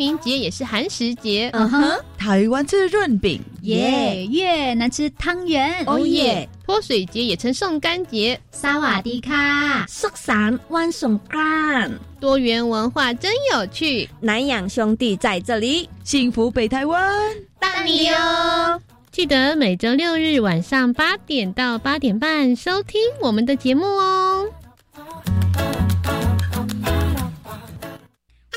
[0.00, 17.14] 清明节也是寒食节，嗯哼，台湾吃润饼，耶，越南吃汤圆，哦耶，泼水节也称送干节，萨瓦迪卡，苏散万送干，多元文化真有趣，南洋兄弟在这里，幸福北台湾，
[17.58, 18.80] 大你哟！
[19.12, 24.09] 记得每周六日晚上八点到八点半收听我们的节目哦。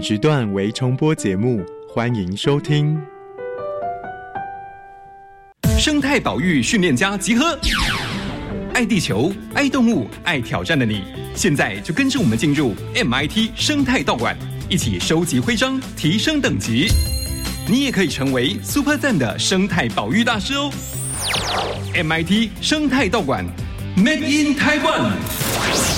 [0.00, 2.98] 本时段为重播节目，欢迎收听。
[5.78, 7.58] 生态保育训练家集合，
[8.72, 11.02] 爱地球、爱动物、爱挑战的你，
[11.34, 14.34] 现在就跟着我们进入 MIT 生态道馆，
[14.70, 16.88] 一起收集徽章，提升等级。
[17.68, 20.70] 你也可以成为 Super 赞的生态保育大师哦
[21.94, 23.44] ！MIT 生态道馆
[23.98, 25.89] ，Made in Taiwan。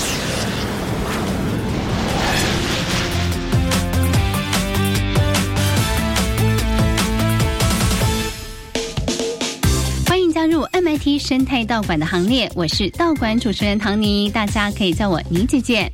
[11.19, 15.91] 生态道馆的行列，我是道馆主持人唐尼，大家可以叫我妮姐姐。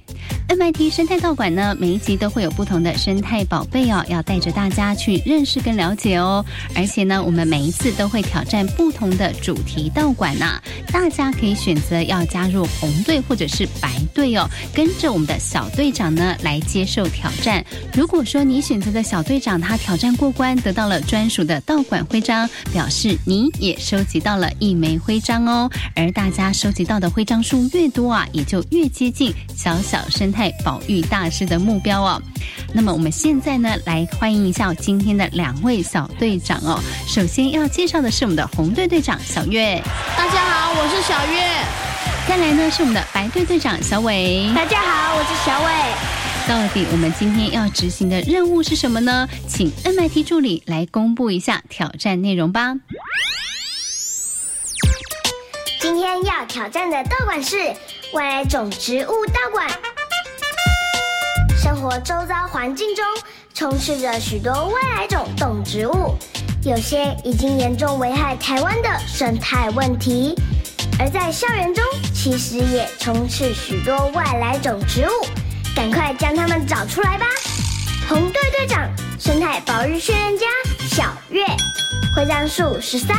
[0.49, 6.43] MIT 生态道馆呢，每一集都会有不同的生态宝贝哦，要带着大家去认识跟了解哦。
[6.75, 10.59] 而且呢，我们每一次都会挑战不同的主题道馆呐，
[10.91, 17.63] 大家可以选择要加入红队或者是白队哦，跟着我们的小队长呢来接受挑战。
[17.93, 25.69] 如果说你选择的小队长他挑战过关，得到了专属的道馆徽章，表示你也收集到了一枚徽章哦。
[25.95, 30.38] 而大家收集到的徽章数越多啊，也就越接近小小生态。
[30.63, 32.21] 保育大师的目标哦，
[32.73, 36.79] 那么我们现在呢，来欢迎一下今天的两位小队长哦。
[37.07, 39.81] 首先要介绍的是我们的红队队长小月，
[40.15, 41.41] 大家好，我是小月。
[42.27, 45.71] 再来呢是我们的白队队长小伟，大家好，我是小伟。
[46.47, 49.27] 到底我们今天要执行的任务是什么呢？
[49.47, 52.75] 请 MIT 助理来公布一下挑战内容吧。
[55.81, 57.57] 今天要挑战的道馆是
[58.13, 59.67] 外来种植物道馆。
[61.79, 63.05] 生活周遭环境中
[63.53, 66.13] 充斥着许多外来种动植物，
[66.61, 70.35] 有些已经严重危害台湾的生态问题。
[70.99, 71.81] 而在校园中，
[72.13, 75.25] 其实也充斥许多外来种植物，
[75.73, 77.25] 赶快将它们找出来吧！
[78.09, 78.85] 红队队长，
[79.17, 80.47] 生态保育训练家
[80.85, 81.45] 小月，
[82.13, 83.15] 徽章数十三；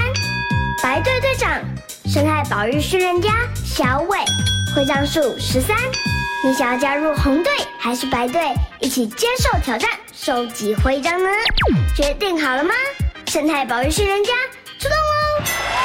[0.82, 1.58] 白队队长，
[2.04, 3.30] 生态保育训练家
[3.64, 4.18] 小伟，
[4.76, 5.74] 徽章数十三。
[6.42, 8.40] 你想要加入红队还是白队，
[8.80, 11.28] 一起接受挑战，收集徽章呢？
[11.94, 12.72] 决定好了吗？
[13.26, 14.32] 生态保育训练家
[14.78, 15.79] 出动喽！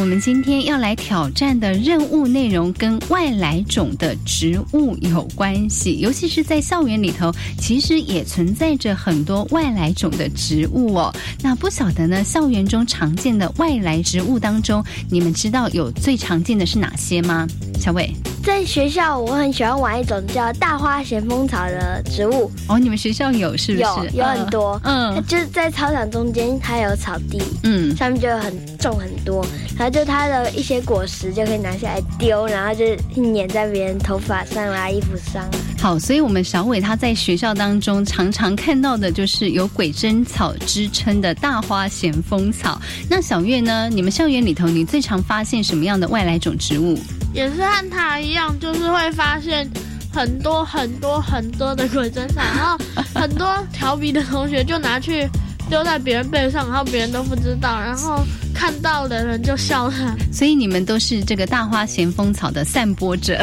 [0.00, 11.12] 我们今天要来挑战的任务内容跟外来种的植物有关系，尤其是在校园里头，其实也存在着很多外来种的植物哦。
[11.42, 17.44] 那不晓得呢，校园中常见的外来植物当中，你们知道有最常见的是哪些吗？
[17.80, 18.14] 小伟。
[18.48, 22.50] 在学校我很喜欢玩一种叫大花咸丰草的植物。
[22.66, 23.84] 哦，你们学校有是不是？
[23.84, 29.46] 有有很多，嗯，它就是在操场中间，它有草地，嗯，上面就很种很多，
[29.76, 35.46] 然后就它的一些果实就可以拿下来丢，然后就粘在别人头发上啊、衣服上。
[35.88, 42.78] 好，所以我们小伟他在学校当中常常看到的就是有鬼针草之称的大花咸丰草。
[43.08, 43.88] 那小月呢？
[43.88, 46.98] 你们校园里头，你最常发现什么样的外来种植物？
[47.32, 49.66] 也是和他一样，就是会发现
[50.12, 52.78] 很多很多很多的鬼针草，然后
[53.14, 55.26] 很多调皮的同学就拿去
[55.70, 58.22] 丢在别人背上，然后别人都不知道，然后。
[58.58, 63.40] 看到的人就笑他，所以你们都是这个大花咸丰草的散播者，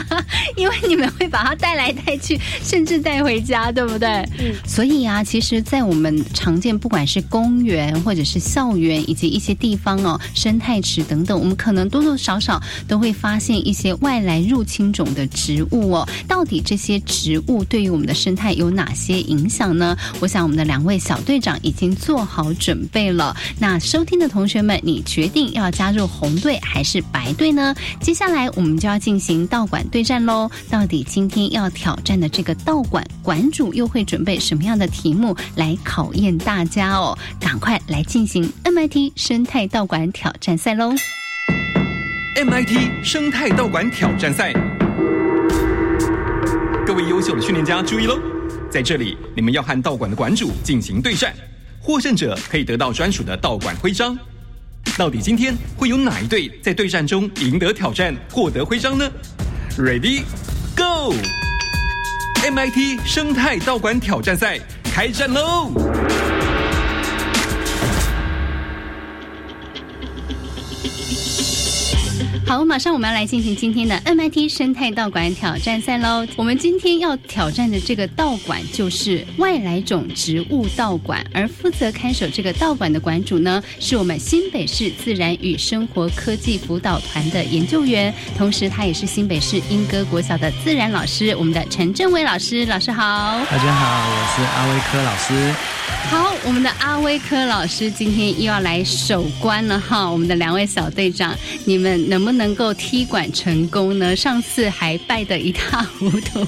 [0.56, 4.08] 因为你们会把它带来带去，甚至带回家，对不对？
[4.38, 4.54] 嗯。
[4.66, 12.58] 所以啊，其实，在我们常见，不管是公园或者是校园，以及一些地方哦，生态池等等，我们可能多多少少
[12.88, 16.08] 都会发现一些外来入侵种的植物哦。
[16.26, 19.94] 到底这些植物对于我们的生态有哪些影响呢？
[20.20, 23.36] 我想我们的两位小队长已经做好准备了。
[23.58, 24.53] 那收听的同学。
[24.54, 27.74] 同学们，你决定要加入红队还是白队呢？
[28.00, 30.48] 接下来我们就要进行道馆对战喽。
[30.70, 37.18] 到底今天要挑战的这个道馆馆主又会准备什么样的题目来考验大家哦？
[37.40, 40.94] 赶快来进行 MIT 生态道馆挑战赛喽
[42.36, 44.52] ！MIT 生态道馆挑战赛，
[46.86, 48.20] 各位优秀的训练家注意喽！
[48.70, 51.34] 在这里，你们要和道馆的馆主进行对战，
[51.80, 54.16] 获胜者可以得到专属的道馆徽章。
[54.96, 59.10] 到底今天会有哪一队在对战中赢得挑战，获得徽章呢
[59.76, 60.22] ？Ready,
[60.76, 65.72] go！MIT 生态道馆挑战赛开战喽！
[72.46, 76.26] 好，马上我们要来进行今天的 MIT 生态道馆挑战赛喽。
[76.36, 92.66] 我们今天要挑战的这个道馆就是外来种植物道馆，而负责看守这个道馆的馆主呢，是我们新北市自然与生活科技辅导团的研究员，同时他也是新北市莺歌国小的自然老师，我们的陈正伟老师。
[92.66, 95.54] 老师好，大家好，我是阿威科老师。
[96.10, 100.06] 好，我们的阿威科老师今天又要来守关了哈。
[100.10, 104.14] 我们的两位小队长，你们能不够踢馆成功呢？
[104.16, 106.46] 上次还败得一塌糊涂，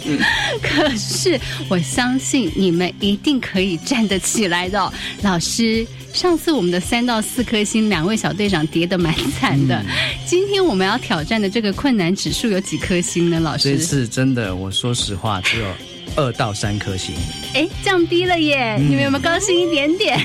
[0.63, 1.39] 可是
[1.69, 4.93] 我相信你们一定可以站得起来的。
[5.23, 9.85] 老师，上次我们的三到四颗星，两位小队长跌得蛮惨的。
[10.27, 13.41] 今天我们要挑战的这个困难指数有几颗星呢？
[13.41, 15.67] 老师，这次真的，我说实话，只有。
[16.17, 17.15] 二到三颗星，
[17.55, 18.77] 哎，降低了耶！
[18.77, 20.19] 你们有没有高兴一点点？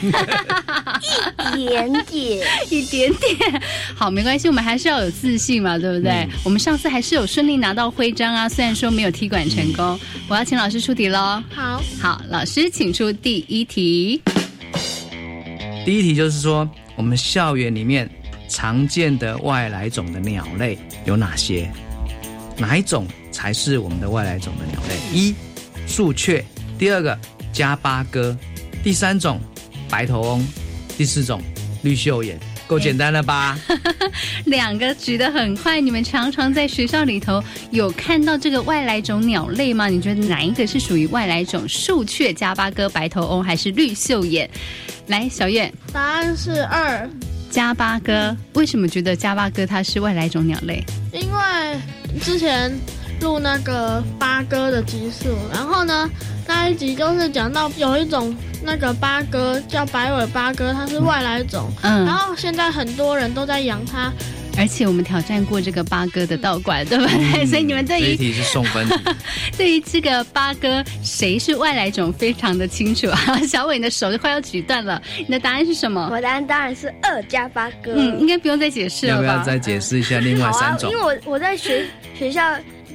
[1.56, 3.62] 一点点， 一点点。
[3.94, 6.28] 好，没关系，我们还是要有自信嘛，对不对？
[6.46, 10.00] 我们上次还是有顺利拿到徽章啊，虽然说没有踢馆成功。
[10.30, 11.44] 我要请老师出题喽。
[11.54, 14.22] 好，好，老师请出第一题。
[15.86, 18.10] 第一题就是说，我们校园里面
[18.48, 21.70] 常见的外来种的鸟类有哪些？
[22.58, 24.96] 哪一种才是我们的外来种的鸟类？
[25.14, 25.34] 一
[25.92, 26.42] 树雀，
[26.80, 27.20] 第二个
[27.52, 28.34] 加八哥，
[28.82, 29.42] 第三种
[29.90, 30.48] 白头翁，
[30.98, 31.42] 第四种
[31.84, 33.60] 绿袖眼，够简单了吧？
[34.46, 39.90] 两个举得很快，你们常常在学校里头有看到这个外来种鸟类吗？
[39.90, 41.68] 你觉得哪一个是属于外来种？
[41.68, 44.50] 树雀、加八哥、白头翁还是绿袖眼？
[45.08, 47.10] 来，小燕，答案是二，
[47.50, 48.34] 加八哥。
[48.54, 50.82] 为什么觉得加八哥它是外来种鸟类？
[51.12, 51.80] 因为
[52.22, 52.72] 之前。
[53.22, 56.10] 录那个八哥的集数，然后呢，
[56.48, 64.12] 那一集就是讲到有一种那个八哥叫白尾八哥，它是外来种，嗯，然后现在很多人都在养它，
[64.58, 67.46] 而且我们挑战过这个八哥的道馆，对不对？
[67.46, 68.88] 所以你们对于题是送分，
[69.56, 73.18] 对于这个八哥谁是外来种非常的清楚啊。
[73.48, 76.10] 小伟，你的手就快要举断了，你的答案是什么？
[76.12, 79.24] 我答案当然是二加八哥，嗯，应该不用再解释了吧？
[79.28, 80.92] 要不要再解释一下另外三种？
[80.92, 81.86] 因为我我在学
[82.18, 82.42] 学校。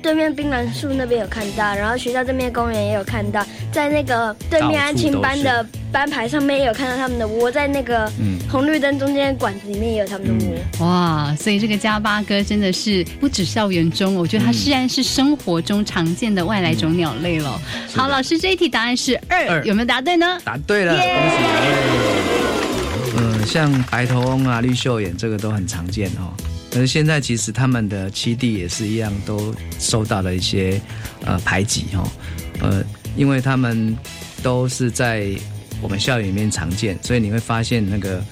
[0.03, 8.11] 对面槟榔树那边有看到，然后学校对面公园也有看到，在那个对面安亲班的班牌上面也有看到他们的窝，在那个
[8.50, 10.87] 红绿灯中间管子里面也有他们的窝。
[10.87, 17.61] 哇，所以这个加巴哥真的是不止校园中，我觉得它虽然是生活中常见的外来种鸟类了。
[17.95, 20.38] 好，老师这一题答案是二，有没有答对呢？
[20.45, 21.37] 答对了，恭喜！
[23.19, 26.33] 嗯，像白头翁啊、绿袖眼，这个都很常见哦。
[26.76, 30.78] 可是现在其实他们的七弟也是一样，都受到了一些
[31.25, 32.06] 呃排挤哦，
[32.61, 32.85] 呃，
[33.16, 33.97] 因为他们
[34.42, 35.30] 都是在
[35.80, 38.23] 我们校园里面常见，所以你会发现那个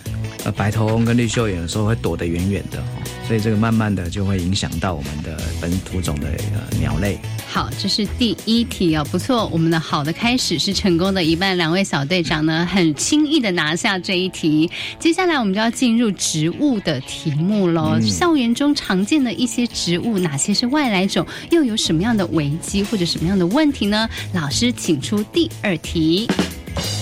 [0.44, 2.84] 呃白头翁跟绿袖眼的时候会躲得远远的，
[3.26, 7.18] 所以这个慢慢的就会影响到我们的本土种的呃鸟类。
[7.54, 14.68] 好，这是第一题哦，不错，我们的好的开始是成功的一半，两位小队长呢很轻易的拿下这一题。
[14.98, 17.92] 接下来我们就要进入植物的题目喽。
[17.94, 24.08] 嗯校园中常见的一些植物，哪些是外来种，又有什么样的危机或者什么样的问题呢？
[24.32, 26.28] 老师，请出第二题。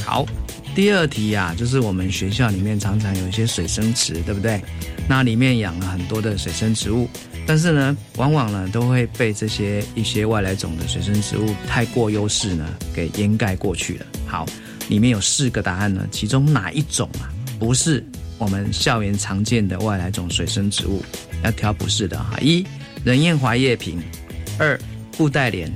[0.05, 0.27] 好，
[0.75, 4.61] 第二题啊，就是我们学校里面常常有一些水生池，对不对？
[5.09, 7.09] 那里面养了很多的水生植物，
[7.47, 14.07] 但是呢，往往呢都会被这些一些外来种的水生植物太过优势呢给掩盖过去了。
[14.27, 14.47] 好，
[14.89, 18.05] 里面有四个答案呢，其中哪一种啊不是
[18.39, 21.03] 我们校园常见的外来种水生植物？
[21.45, 22.39] 要挑不是的哈。
[22.41, 22.65] 一
[23.05, 24.01] 人燕华叶萍，
[24.59, 24.79] 二
[25.17, 25.71] 布袋莲，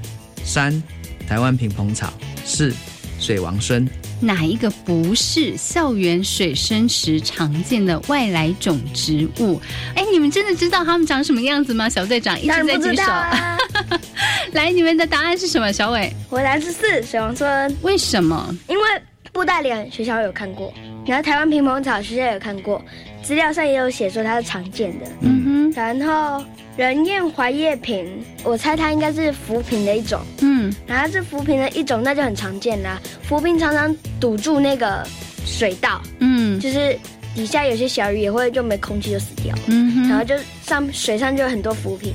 [0.44, 0.82] 三
[1.28, 2.12] 台湾平蓬草，
[2.44, 2.72] 四
[3.18, 3.86] 水王孙。
[4.20, 9.60] 哪一个不是校园水生时常见的外来种植物？
[9.94, 11.88] 哎，你们真的知道它们长什么样子吗？
[11.88, 13.02] 小队长一直在举手。
[13.02, 13.58] 啊、
[14.52, 15.72] 来，你们的答案是什么？
[15.72, 17.76] 小伟，我答案是四水王村。
[17.82, 18.56] 为什么？
[18.68, 18.84] 因为
[19.32, 20.72] 布袋莲学校有看过，
[21.06, 22.82] 然后台湾平蓬草学校有看过，
[23.26, 25.06] 资料上也有写说它是常见的。
[25.20, 26.44] 嗯哼，然后
[26.76, 28.06] 人燕槐叶萍，
[28.44, 30.20] 我猜它应该是浮萍的一种。
[30.42, 33.00] 嗯，然后是浮萍的一种，那就很常见啦。
[33.22, 35.04] 浮萍常常堵住那个
[35.44, 36.96] 水道，嗯，就是
[37.34, 42.14] 底下有些小鱼也会就没空气就死掉，嗯哼，然后就上水上就有很多浮萍。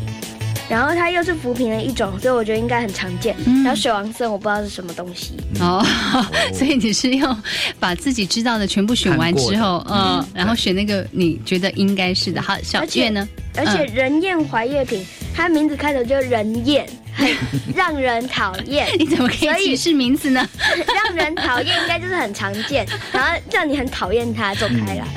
[0.72, 3.36] 然后它又是浮萍的一种，所以我觉得应该很常见。
[3.46, 5.86] 嗯、然后水王参我不知道是什么东西哦，
[6.56, 7.38] 所以你是用
[7.78, 12.42] 把自己知道的全部选完之后，嗯，嗯然后选那个你觉得应该是的。
[12.42, 13.28] 好，小月呢？
[13.58, 16.88] 而且人燕怀叶品，它名字开头就人燕，
[17.22, 17.38] 很
[17.76, 18.88] 让人讨厌。
[18.98, 20.48] 你怎么可以歧视名字呢？
[21.06, 25.08] 让人讨厌应该就是很常见，然后让你很讨厌它，走开了。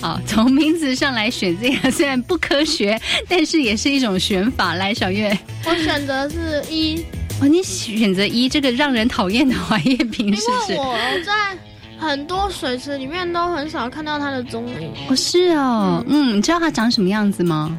[0.00, 4.74] 好，从名字上来选这个，虽然不科学，但是也是一种选法。
[4.74, 7.04] 来，小月，我选择是一。
[7.40, 10.72] 哦，你选择一，这个让人讨厌的怀叶萍是不是？
[10.72, 11.56] 因为我在
[11.98, 14.92] 很多水池里面都很少看到它的踪影。
[15.08, 17.78] 哦，是哦，嗯，你知道它长什么样子吗？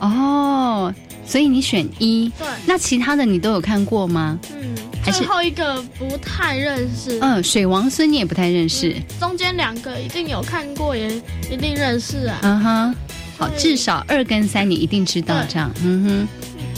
[0.00, 0.92] 哦，
[1.32, 2.30] 所以你选一。
[2.38, 2.46] 对。
[2.66, 4.38] 那其他的你都有看过吗？
[4.54, 4.74] 嗯。
[5.10, 7.18] 最后一个不太认识。
[7.22, 8.90] 嗯，水王孙你也不太认识。
[8.90, 11.08] 嗯、中间两个一定有看过，也
[11.50, 12.38] 一定认识啊。
[12.42, 12.94] 嗯哼。
[13.38, 15.72] 好，至少二跟三你一定知道，这样。
[15.82, 16.28] 嗯哼。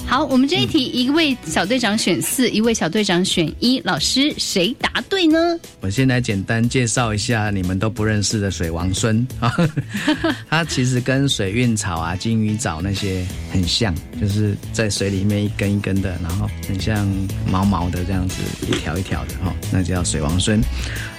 [0.06, 5.58] 好，我们这一题，一位小队长选四，一位小队长选一，老师谁答对呢？
[5.80, 9.52] 我先来简单介绍一下你们都不认识的水王孙啊，
[10.48, 17.08] 它其实跟水韵草啊、金鱼藻那些很像，就是在水里面一根一根的，然后很像
[17.50, 18.36] 毛毛的这样子，
[18.68, 20.60] 一条一条的哈，那叫水王孙。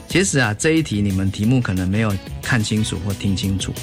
[0.07, 3.73] 其实啊，这一题你们题目可能没有看清楚或听清楚，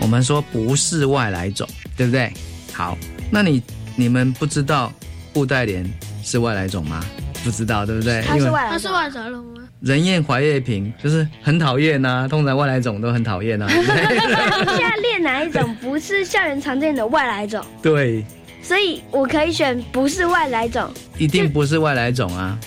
[0.00, 2.32] 我们说不是外来种，对不对？
[2.72, 2.96] 好，
[3.32, 3.60] 那你。
[3.96, 4.92] 你们不知道
[5.32, 5.84] 布袋莲
[6.22, 7.04] 是外来种吗？
[7.44, 8.22] 不知道，对不对？
[8.26, 9.62] 它是外来，它是外来种吗？
[9.80, 13.66] 人厌怀叶萍就是很讨厌呐，通常外来种都很讨厌呐。
[13.68, 17.62] 现在练哪一种不是校园常见的外来种？
[17.82, 18.24] 对，
[18.62, 22.58] 所以我可以选不是外来种，一定不是外来种啊，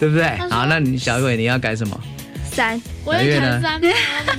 [0.00, 0.24] 对不对？
[0.50, 2.00] 好，那你小伟你要改什么？
[2.54, 3.80] 三，我也选三。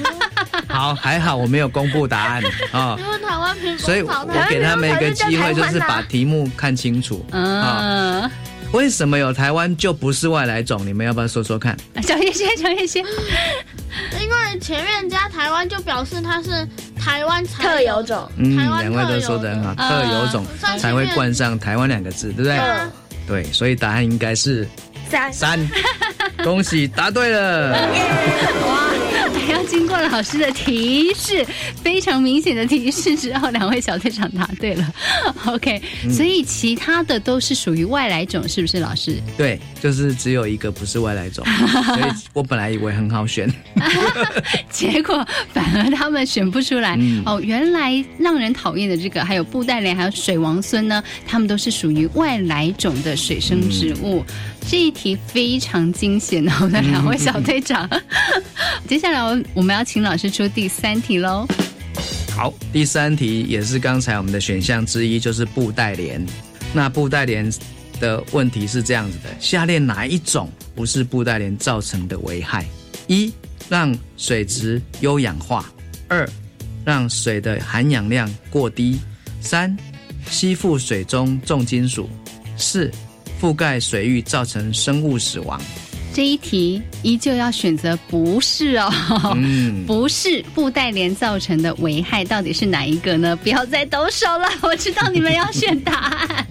[0.67, 2.95] 好，还好我没有公布答案啊。
[2.97, 8.29] 因为台湾苹果，所以我给他们一个机会，就是把题目看清楚啊。
[8.71, 10.85] 为什么有台湾就不是外来种？
[10.85, 11.77] 你们要不要说说看？
[12.01, 13.03] 小叶先，小叶先。
[14.21, 16.67] 因为前面加台湾就表示它是
[16.99, 18.29] 台湾特有种。
[18.35, 20.45] 嗯，两位都说的很好，特有种
[20.77, 22.59] 才会冠上台湾两个字，对不对？
[23.27, 24.67] 对，所以答案应该是
[25.15, 25.67] 三三。
[26.43, 27.71] 恭喜答对了！
[28.67, 28.91] 哇，
[29.47, 31.45] 还要经过老师的提示，
[31.83, 34.93] 非常明显的提示之后，两位小队长答对了。
[35.45, 39.21] OK，、嗯、所以其他的都是属于外来种，是不是老师？
[39.37, 41.45] 对，就是只有一个不是外来种，
[41.85, 43.47] 所以我本来以为很好选，
[44.71, 46.95] 结果反而他们选不出来。
[46.99, 54.25] 嗯、哦，原来让人讨厌的这个，还有布袋莲，还有水王孙呢，他们都是属于外来种的水生植物。
[54.27, 54.35] 嗯、
[54.67, 57.87] 这一题非常惊险哦，我的两位小队长。
[58.87, 61.47] 接下来我们要请老师出第三题喽。
[62.35, 66.23] 好，第三题也是刚才我们的选项之一，就是布袋莲。
[66.71, 67.51] 那布袋莲
[67.99, 72.63] 的问题是这样子的：下列哪一种不是布袋莲造成的危害？
[73.07, 73.33] 一、
[73.69, 75.65] 让水质优氧化；
[76.07, 76.27] 二、
[76.83, 78.99] 让水的含氧量过低；
[79.41, 79.75] 三、
[80.29, 82.07] 吸附水中重金属；
[82.55, 82.91] 四、
[83.41, 85.59] 覆盖水域造成生物死亡。
[86.15, 88.89] 这一题依旧要选择不是哦，
[89.35, 93.35] 嗯 不是布袋莲造成的危害，到底是哪一个呢？
[93.35, 96.47] 不要再抖手了， 我知道你们要选答案。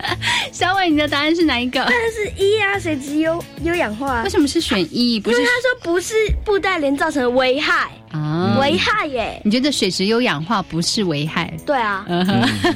[0.53, 1.83] 小伟，你的答案是哪一个？
[1.89, 4.23] 但是一啊，水质优优氧化。
[4.23, 5.19] 为什么是选一？
[5.19, 6.13] 不是因为他说不是
[6.45, 9.41] 布袋莲造成的危害，啊危害耶。
[9.47, 11.51] 你觉得水质优氧化不是危害？
[11.65, 12.05] 对啊，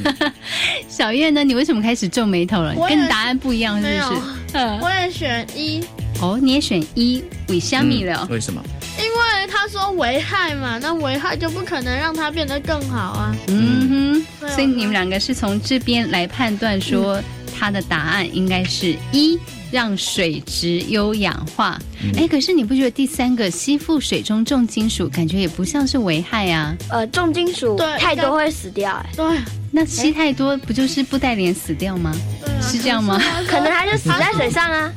[0.89, 1.45] 小月呢？
[1.45, 2.75] 你为什么开始皱眉头了？
[2.89, 4.21] 跟答案不一样是不是？
[4.55, 5.85] 嗯，我也选一，
[6.21, 8.27] 哦，你也选一，为虾米了？
[8.31, 8.63] 为什么？
[8.99, 13.37] 因为他说危害嘛，那危害就不可能让它变得更好啊。
[13.49, 17.23] 嗯哼，所以你们两个是从这边来判断说，
[17.59, 19.39] 它的答案应该是一。
[19.71, 21.79] 让水质优氧化，
[22.17, 26.75] 哎、可是你不觉得第三个吸附水中重金属，感觉也不像是危害啊？
[26.89, 29.27] 呃，重金属太多会死掉，哎，对，
[29.71, 32.17] 那吸太多不就是布袋莲死掉吗？
[32.47, 33.21] 啊是这样吗？
[33.47, 34.91] 可能他就死在水上啊。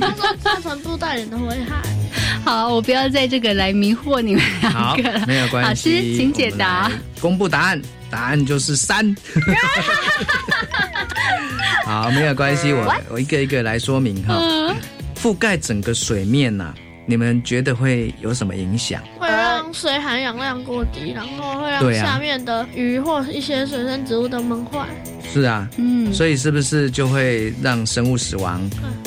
[0.00, 1.82] 他说造成布袋莲的危害。
[2.44, 5.90] 好，我不要在这个来迷惑你们好两个了。，没有关系。
[5.90, 9.14] 老师，请解答公布答案，答案就是三。
[11.84, 14.34] 好，没有关系，我 我一个一个来说明哈。
[14.38, 14.74] 嗯，
[15.20, 16.72] 覆盖整个水面呐、
[17.06, 19.02] 你们觉得会有什么影响？
[19.18, 19.28] 会
[19.66, 22.06] 让水含氧量过低，然后会让对啊。
[22.06, 24.86] 下面的鱼或一些水生植物都闷坏。
[25.32, 28.62] 是啊，嗯，所以是不是就会让生物死亡，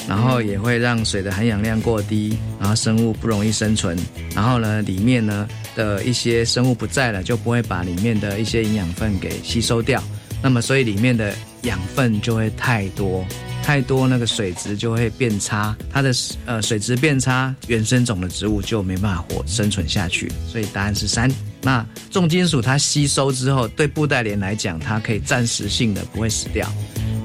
[0.05, 3.97] 然后也会让水的含氧量过低，然后生物不容易生存，
[4.35, 5.47] 然后呢，里面呢
[5.77, 10.03] 的一些生物不在了，就不会把里面的一些营养分给吸收掉，
[10.43, 13.25] 那么所以里面的养分就会太多。
[13.61, 16.11] 太多那个水质就会变差，它的
[16.45, 21.29] 呃水质变差，原生种的植物就没办法活生存下去，所以答案是三。
[21.61, 26.67] 那重金属它吸收之后，对布袋莲来讲，它可以暂时性的不会死掉。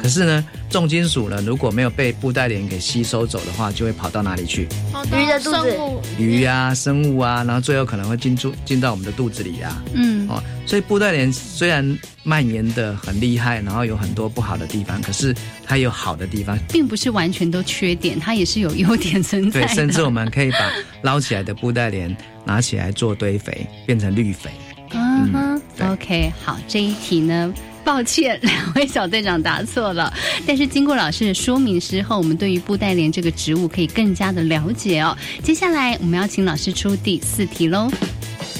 [0.05, 4.69] 可是呢，重金属呢，如果没有被布袋莲给吸收走的话，就会跑到哪里去？
[5.11, 9.83] 鱼的肚子生物鱼啊、生物啊，然后最后可能会进入进到我们的肚子里啊。
[9.95, 15.35] 嗯，哦，所以布袋莲虽然蔓延的很厉害，然后有很多不好的地方，可是
[15.65, 16.59] 它有好的地方。
[16.69, 19.67] 并不是完全都缺点，它也是有优点存在。
[19.69, 20.71] 甚至我们可以把
[21.01, 24.51] 捞起来的布袋莲拿起来做堆肥，变成绿肥。
[24.91, 27.51] 嗯哼，OK，好，这一题呢，
[27.85, 30.13] 抱歉，两位小队长答错了。
[30.47, 35.17] 但是经过老师的说明之后，我们对于布袋莲这个植物可以更加的了解哦。
[35.43, 37.91] 接下来我们要请老师出第四题喽。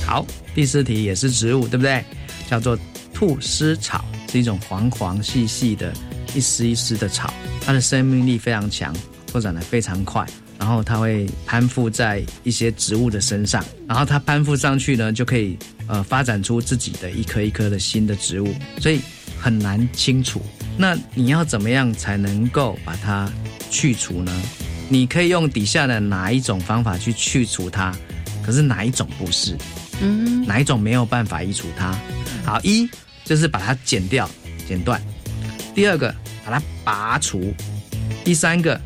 [0.07, 2.05] 好，第四题也是植物，对不对？
[2.49, 2.79] 叫做
[3.15, 5.93] 菟丝草，是一种黄黄细细的、
[6.35, 7.33] 一丝一丝的草，
[7.63, 8.95] 它的生命力非常强，
[9.27, 10.27] 拓展的非常快。
[10.57, 15.59] 然后它会攀附在一些植物的身上，然后它攀附上去呢，就可以
[15.89, 19.01] 呃发展出自己的一颗一颗的新的植物，所以
[19.45, 20.41] 很难清除。
[20.79, 23.31] 那你要怎么样才能够把它
[23.71, 24.33] 去除呢？
[24.89, 27.95] 你可以用底下的哪一种方法去去除它？
[28.43, 29.55] 可是哪一种不是？
[30.01, 31.95] 嗯，哪一种没有办法移除它？
[32.43, 32.89] 好，一
[33.23, 34.27] 就是把它剪掉、
[34.67, 34.99] 剪断；
[35.75, 37.53] 第二个把它拔除；
[38.25, 38.81] 第三个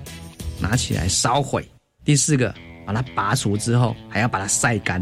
[0.58, 1.62] 拿起来烧毁；
[2.04, 2.52] 第四个
[2.84, 5.00] 把它拔除之后还要把它晒干。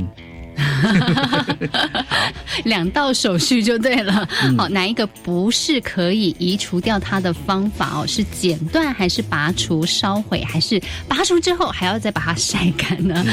[2.65, 4.29] 两道手续就对了。
[4.43, 8.07] 嗯好，哪一个不是可以移除掉它的方法哦？
[8.07, 13.25] 是剪断，还是拔除、烧毁，还是拔除之后还要再把它晒干呢？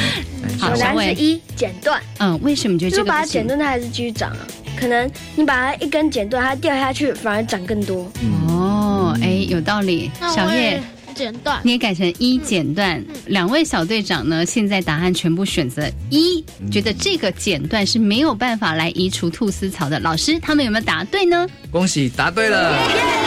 [0.60, 4.40] 好，我答，案是一剪断，嗯，为什么觉得就是把它这个不行剪断，它还是继续长啊。
[4.76, 8.12] 可能你把它一根剪断，它掉下去反而长更多。
[8.50, 10.12] 哦，哎，有道理。
[10.36, 10.84] 小叶也。
[11.14, 11.60] 剪断。
[11.64, 14.46] 你也改成一剪断，两位小队长呢？
[14.46, 20.00] 现在答案全部选择一，觉得这个剪断是没有办法来移除菟丝草的。
[20.00, 21.48] 老师，他们有没有答对呢？
[21.72, 23.23] 恭喜答对了。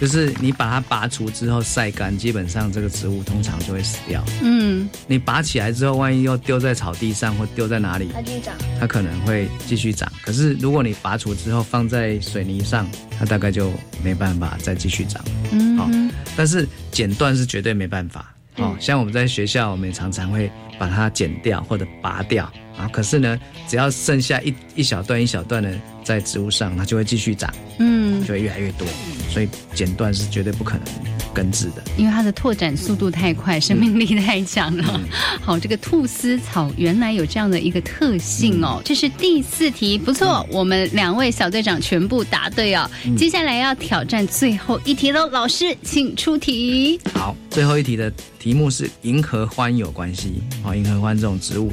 [0.00, 4.24] 就是你把它拔除之后晒干，基本上这个植物通常就会死掉。
[4.42, 8.54] 嗯，你拔起来之后，万一又丢在草地上或丢在哪里，它继续长。
[8.80, 10.10] 它可能会继续长。
[10.22, 13.70] 可是如果你拔除之后放在水泥上，它大概就
[14.02, 15.22] 没办法再继续长。
[15.52, 15.90] 嗯好、
[16.34, 18.34] 但是剪断是绝对没办法。
[18.56, 22.88] 哦，像我们在学校，我们也常常会把它剪掉或者拔掉啊。
[22.92, 23.38] 可是呢，
[23.68, 28.86] 只要剩下一一小段一小段的在植物上，它就会继续长，嗯，就会越来越多。
[29.30, 30.84] 所以剪断是绝对不可能
[31.32, 31.82] 根治的。
[31.96, 35.00] 因为它的拓展速度太快，生命力太强了。
[35.40, 38.82] 好，这个菟丝草原来有这样的一个特性哦。
[38.84, 42.90] 这是第四题，不错，我们两位小队长全部答对哦。
[43.04, 46.98] 嗯接下来要挑战最后一题喽，老师请出题。
[47.14, 50.42] 好，最后一题的题目是银河欢有关系。
[50.64, 51.70] 哦，银河欢这种植物，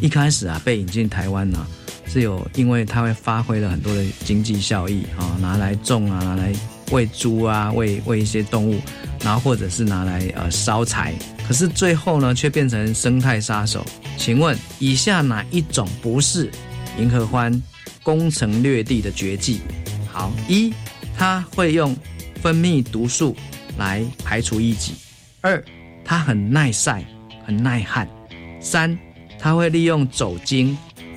[0.00, 1.66] 一开始啊被引进台湾呢、
[2.06, 6.52] 是有因为它会发挥了很多的经济效益啊、拿来种啊，拿来
[6.90, 8.80] 喂猪啊，喂喂一些动物，
[9.22, 11.14] 然后或者是拿来呃烧柴，
[11.46, 13.84] 可是最后呢却变成生态杀手。
[14.16, 16.50] 请问以下哪一种不是
[16.98, 17.62] 银河欢
[18.02, 19.60] 攻城略地的绝技？
[20.10, 20.72] 好，一，
[21.16, 21.96] 它会用
[22.42, 23.36] 分泌毒素
[23.78, 24.94] 来排除异己；
[25.42, 25.62] 二，
[26.04, 27.04] 它很耐晒，
[27.46, 28.04] 很耐旱；
[28.60, 28.98] 三，
[29.40, 30.76] 它会利用走茎，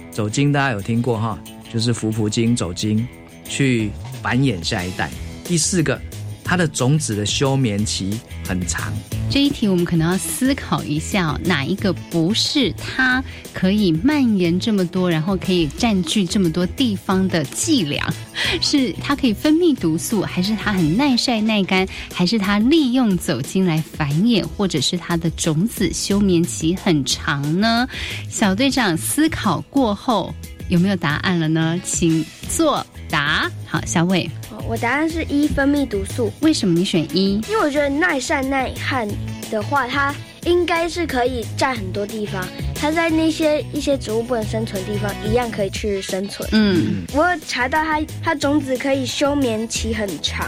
[0.09, 1.37] 走茎大家有听过哈，
[1.71, 3.05] 就是浮浮茎、走茎
[3.47, 5.09] 去繁衍下一代；
[5.43, 5.99] 第四个，
[6.43, 8.93] 它的种子的休眠期很长。
[9.33, 18.13] 这一题我们可能要思考一下、哪一个不是它可以蔓延这么多，然后可以占据这么多地方的伎俩？
[18.61, 27.87] 是它可以分泌毒素，还是它很耐晒耐干，还是它利用走茎来繁衍，或者是它的种子休眠期很长呢？
[28.29, 30.31] 小队长思考过后
[30.69, 31.79] 有没有答案了呢？
[31.83, 33.49] 请作答。
[33.67, 34.29] 好，小伟。
[34.67, 37.41] 我答案是一分泌毒素，为什么你选一？
[37.49, 39.07] 因为我觉得耐晒耐旱
[39.51, 46.47] 的话，它应该是可以占很多地方，它在那些一些植物不能生存的地方一样可以去生存。
[46.53, 50.47] 嗯，我查到它它种子可以休眠期很长。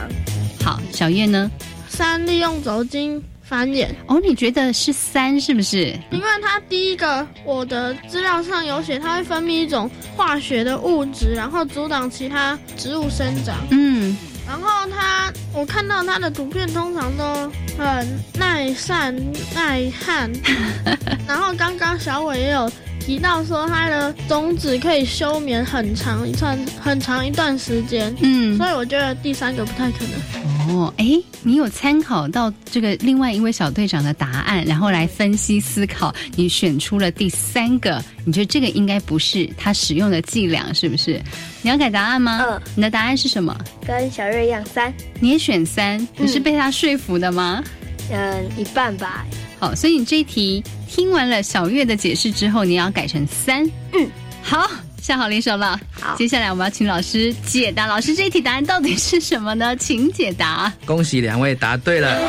[0.63, 1.51] 好，小叶呢？
[1.89, 3.87] 三利用轴茎繁衍。
[4.07, 5.97] 哦，你觉得是三是不是？
[6.11, 13.55] 因为它第一个我的资料上有写，它会分泌一种化学的物质，然后阻挡其他植物生长。
[13.69, 19.11] 嗯，然后它我看到它的图片通常都很耐晒
[19.53, 20.31] 耐旱。
[21.27, 22.71] 然后刚刚小伟也有
[23.05, 28.11] 提到说，它的种子可以休眠很长一段很长一段时间。
[28.19, 30.75] 嗯，所以我觉得第三个不太可能。
[30.75, 31.05] 哦，哎，
[31.43, 41.21] 你有参考到这个另外一位小队长的答案，然后来分析思考，你选出了第三个，你觉得这个应该不是他使用的伎俩，是不是？
[41.61, 42.43] 你要改答案吗？
[42.49, 43.55] 嗯，你的答案是什么？
[43.85, 44.91] 跟小月一样，三。
[45.19, 47.63] 你也选三，你是被他说服的吗？
[48.11, 49.23] 嗯，一半吧。
[49.59, 50.63] 好，所以你这一题
[50.95, 53.69] 听完了小月的解释之后，你要改成三。
[53.91, 54.09] 嗯，
[54.41, 54.65] 好。
[55.01, 57.85] 下好离手了，好，接下来我们要请老师解答。
[57.85, 59.75] 老师，这一题答案到底是什么呢？
[59.77, 60.71] 请解答。
[60.83, 62.27] 恭喜两位答对了，耶，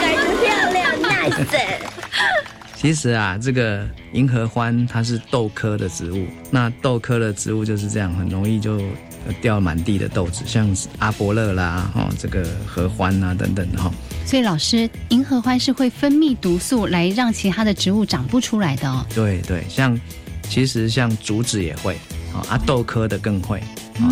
[0.00, 1.46] 改的漂亮，nice。
[2.74, 8.80] 其实啊，这个银合欢它是豆科的植物，那豆科的植物就是这样，很容易就
[9.40, 13.92] 掉满地的豆子，像阿伯乐啦，哈、哦，这个合欢啊等等哈。
[14.24, 19.04] 所以老师，银合欢是会分泌毒素来让其他的植物长不出来的哦。
[19.14, 19.98] 对对，像。
[20.48, 21.96] 其实像竹子也会，
[22.46, 23.58] 啊豆科的更会，
[23.94, 24.10] 啊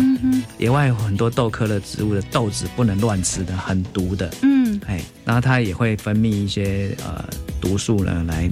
[0.57, 7.23] 野外有很多豆科的植物的豆子不能乱吃的，很毒的，嗯，哎，然后它也会分泌一些呃
[7.59, 8.49] 毒素呢来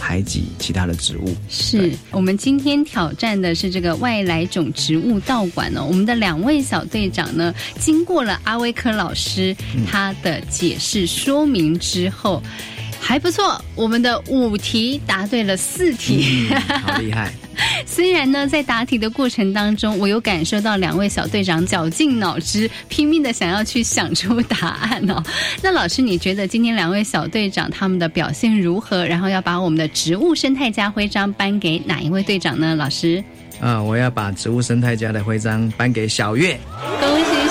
[0.00, 1.34] 排挤其他的植物。
[1.48, 9.56] 是我们今天挑战的是这个外来种植物道馆哦，我们的两位小队长呢，经过了阿威科老师
[9.90, 12.42] 他的解释说明之后。
[13.06, 17.32] 还不错，我们的五题答对了四题，嗯、好厉害！
[17.86, 25.22] 虽然呢，在答题的过程当中，我有感受到两位小队长绞尽脑汁，拼命的想要去想出答案哦。
[25.62, 29.06] 那老师，你觉得今天两位小队长他们的表现如何？
[29.06, 32.74] 然后要把我们的植物生态家徽章颁给哪一位队长呢？
[32.74, 33.22] 老师？
[33.60, 36.58] 啊、呃，我要把植物生态家的徽章颁给小月。
[37.00, 37.45] 恭喜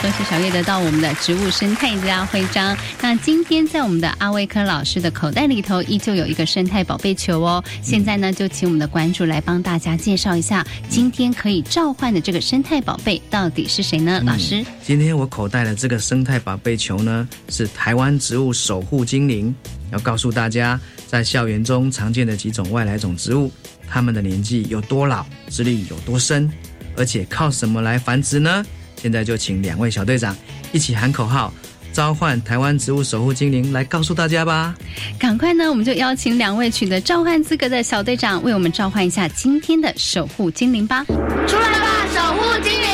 [0.00, 2.76] 恭喜小月得到我们的植物生态家徽章。
[3.02, 7.62] 那今天在我们的阿威科老师的口袋里头，依旧有一个生态宝贝球哦。
[7.82, 14.22] 现在呢，就请我们的关注来帮大家介绍一下，今天可以召唤的这个生态宝贝到底是谁呢？
[14.24, 19.52] 老师，今天我口袋的这个生态宝贝球呢，是台湾植物守护精灵，
[19.90, 23.50] 要告诉大家，在校园中常见的几种外来种植物，
[23.88, 26.48] 它们的年纪有多老，资历有多深，
[26.96, 28.64] 而且靠什么来繁殖呢？
[29.00, 30.36] 现在就请两位小队长
[30.72, 31.52] 一起喊口号，
[31.92, 34.74] 召唤台湾植物守护精灵来告诉大家吧！
[35.18, 41.04] 赶快呢，我们就邀请两位取得召唤资格的小队长为我们召唤一下今天的守护精灵吧！
[41.46, 42.88] 出来吧，守护精灵！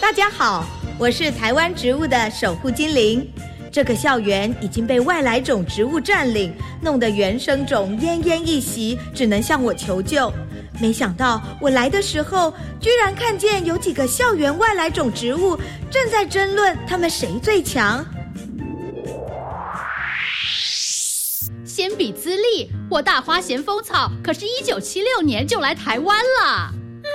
[0.00, 0.64] 大家好，
[0.96, 3.28] 我是台湾植物的守护精灵。
[3.76, 10.32] 这个校园已经被外来种植物占领，弄得原生种奄奄一息，只能向我求救。
[10.80, 15.58] 没想到我来的时候，居然看见有几个校园外来种植物
[15.90, 18.02] 正在争论他们谁最强。
[21.66, 26.72] 先比资历，我大花咸丰草可是一九七六年就来台湾了。
[27.04, 27.10] 唉，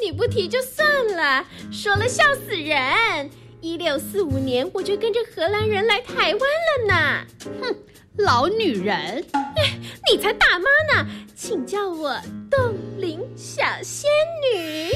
[0.00, 3.28] 你不提就算了，说了笑死人。
[3.60, 7.26] 一六四五年，我就跟着荷兰人来台湾了呢。
[7.60, 7.76] 哼，
[8.18, 8.96] 老女人！
[9.32, 9.78] 哎，
[10.10, 12.16] 你才大妈呢，请叫我
[12.48, 14.08] 冻龄小仙
[14.54, 14.92] 女。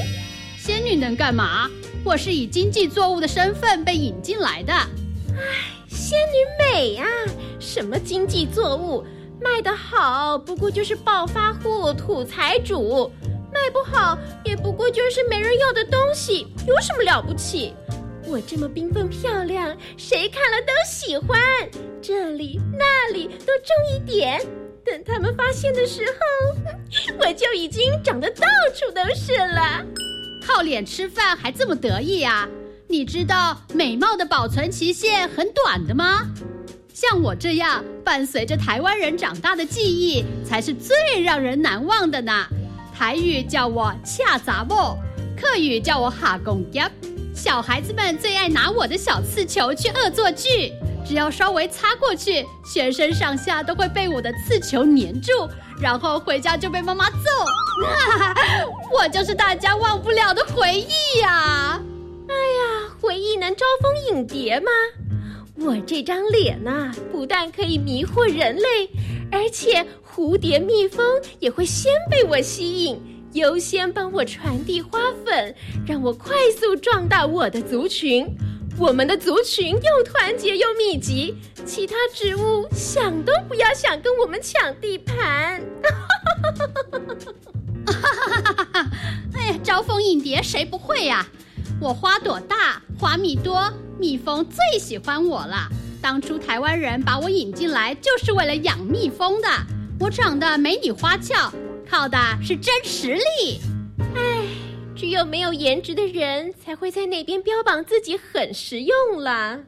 [0.57, 1.69] 仙女能干嘛？
[2.05, 4.71] 我是以经济作物的身份被引进来的。
[4.73, 4.87] 唉，
[5.89, 7.05] 仙女美啊！
[7.59, 9.03] 什么经济作物？
[9.41, 13.11] 卖得好，不过就是暴发户、土财主；
[13.53, 17.73] 卖不好，也不过就是没人要的东西，有什么了不起？
[18.33, 21.39] 我这么缤纷漂亮，谁看了都喜欢。
[22.01, 24.41] 这里那里都种一点，
[24.83, 28.41] 等他们发现的时候， 我就已经长得到
[28.73, 29.85] 处都是了。
[30.43, 32.49] 靠脸吃饭还这么得意啊？
[32.87, 36.27] 你知道美貌的保存期限很短的吗？
[36.91, 42.47] 像我这样伴随着台湾人长大的记忆，才是最让人难忘的呢。
[42.97, 44.97] 台语叫我恰杂莫，
[45.39, 46.89] 客语叫我哈公鸭。
[47.43, 50.71] 小孩子们最爱拿我的小刺球去恶作剧，
[51.05, 55.49] 只要稍微擦过去，全身上下都会被我的刺球粘住，
[55.81, 57.17] 然后回家就被妈妈揍。
[57.85, 61.81] 哈 哈我就是大家忘不了的回忆呀！
[62.29, 64.71] 哎呀，回忆能招蜂引蝶吗？
[65.57, 68.89] 我这张脸呐，不但可以迷惑人类，
[69.29, 71.05] 而且蝴蝶、蜜蜂
[71.39, 73.01] 也会先被我吸引，
[73.33, 75.55] 优先帮我传递花粉，
[75.87, 78.27] 让我快速壮大我的族群。
[78.77, 85.61] 我们的族群又团结又密集，其他植物想都不要想跟我们抢地盘。
[89.33, 91.25] 哎呀，招蜂引蝶谁不会呀？
[91.81, 95.67] 我花朵大，花蜜多，蜜蜂最喜欢我了。
[96.01, 99.47] 当初台湾人把我引进来，就是为了养蜜蜂的。
[99.99, 101.51] 我长得没你花俏，
[101.93, 103.61] 靠的是真实力。
[104.15, 104.41] 唉，
[104.95, 109.59] 只有没有颜值的人才会在那边标榜自己很实用了。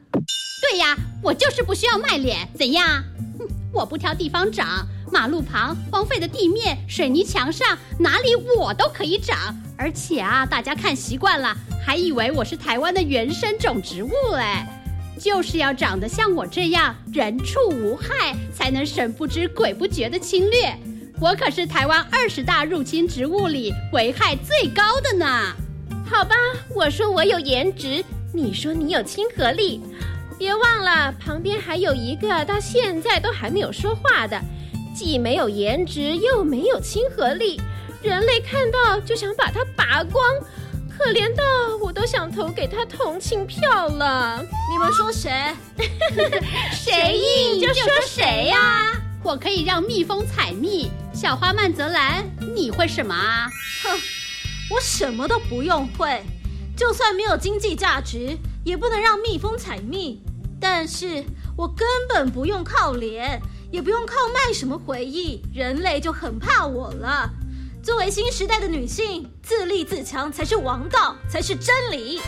[0.60, 3.04] 对呀，我就是不需要卖脸，怎样？
[3.38, 9.56] 哼，我不挑地方长，马路旁荒废的地面、水泥墙上，哪里我都可以长。
[9.78, 11.56] 而且啊，大家看习惯了。
[11.86, 14.66] 还以为我是台湾的原生种植物嘞，
[15.16, 20.76] 就是要长得像我这样人畜无害，才能神不知鬼不觉的侵略。
[21.18, 25.54] 我可是台湾二十大入侵植物里危害最高的呢。
[26.08, 26.36] 好吧，
[26.74, 29.80] 我说我有颜值，你说你有亲和力。
[30.38, 34.38] 别忘了，旁边还有一个到现在都还没有说话的，
[34.94, 37.58] 既没有颜值又没有亲和力，
[38.02, 40.22] 人类看到就想把它拔光。
[40.98, 41.42] 可怜到
[41.82, 44.42] 我都想投给他同情票了。
[44.70, 45.30] 你们说谁？
[46.72, 48.92] 谁硬就说谁呀！
[49.22, 53.48] 我可以让蜜蜂采蜜，小花曼泽兰，你会什么啊？
[53.82, 53.98] 哼，
[54.70, 56.22] 我什么都不用会，
[56.76, 60.22] 就算没有经济价值，也不能让蜜蜂采蜜。
[60.60, 61.24] 但是
[61.56, 63.40] 我根本不用靠脸，
[63.72, 67.30] 也不用靠卖什么回忆，人类就很怕我了。
[67.82, 72.20] 作为新时代的女性，自立自强才是王道，才是真理。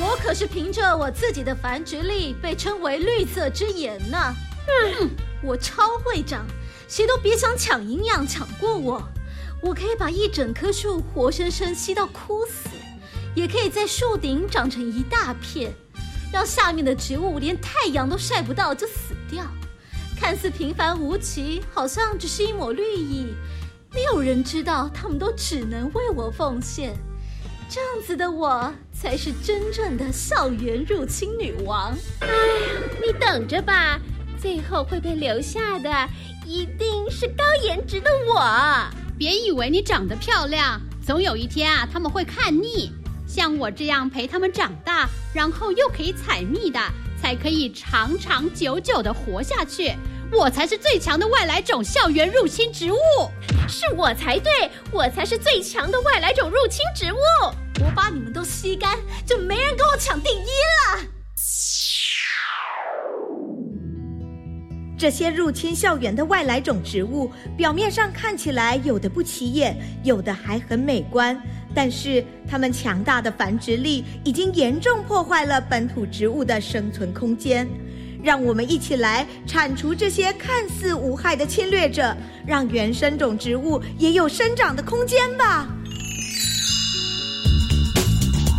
[0.00, 4.18] 我可是凭着我自己的繁殖力，被称为绿色之眼呢。
[4.66, 5.10] 嗯，
[5.44, 6.44] 我超会长，
[6.94, 9.02] 谁都别想抢营养抢过我。
[9.60, 12.68] 我可以把一整棵树活生生吸到枯死，
[13.34, 15.74] 也可以在树顶长成一大片，
[16.32, 19.44] 让下面的植物连太阳都晒不到就死掉。
[20.16, 23.34] 看似平凡无奇，好像只是一抹绿意。
[23.92, 26.94] 没有人知道，他们都只能为我奉献。
[27.68, 31.92] 这样子的我，才是真正的校园入侵女王。
[32.20, 32.34] 哎呀，
[33.04, 33.98] 你等着吧，
[34.40, 35.90] 最后会被留下的
[36.44, 38.42] 一定是高颜值的我。
[39.18, 42.92] 别以为你长得漂亮，总有一天啊，他们会看腻。
[43.26, 46.78] 像我这样陪他们长大，然后又可以采蜜的，
[47.20, 49.92] 才可以长长久久的活下去。
[50.32, 52.96] 我才是最强的外来种校园入侵植物，
[53.68, 57.18] 是我才对，我才是最强的外来种入侵植物。
[57.80, 61.13] 我把你们都吸干，就没人跟我抢第一了。
[64.96, 71.36] 这些入侵校园的外来种植物，表面上看起来有的不起眼，有的还很美观，
[71.74, 77.68] 但是它们强大的繁殖力已经严重破坏了本土植物的生存空间。
[78.22, 85.68] 让我们一起来铲除这些看似无害的侵略者，让原生种植物也有生长的空间吧。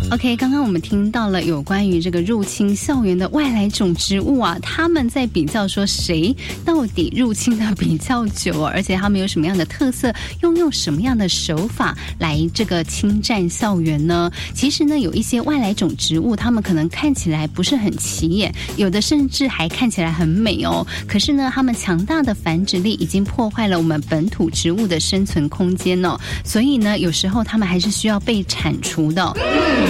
[0.08, 14.30] OK，刚刚我们听到了有关于这个入侵校园的外来种植物啊，他们在比较说谁到底入侵的比较久，而且他们有什么样的特色，用用什么样的手法来这个侵占校园呢？
[14.54, 20.86] 其实呢，有一些外来种植物，它们可能看起来不是很起眼，有的甚至还看起来很美哦。
[21.08, 29.34] 可是呢，它们强大的繁殖力已经破坏了我们本土植物的生存空间哦，所以呢，有时候它们还是需要被铲除的。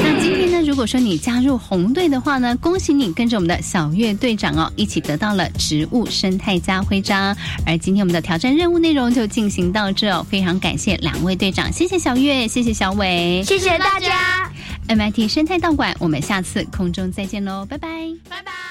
[0.06, 7.36] 那今天呢，如果说你加入红队的话呢，恭喜你跟着我们的小月队长哦，一起得到了植物生态家徽章。
[7.66, 14.48] 而今天我们的挑战任务内容就进行到这哦，非常感谢两位队长，谢谢小月，谢谢小 伟，谢谢大家。
[14.88, 17.88] MIT 生态道馆，我们下次空中再见喽，拜拜，
[18.28, 18.66] 拜拜。